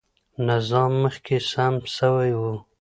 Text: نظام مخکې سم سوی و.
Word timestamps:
نظام 0.47 0.91
مخکې 1.03 1.35
سم 1.51 1.73
سوی 1.97 2.31
و. 2.39 2.41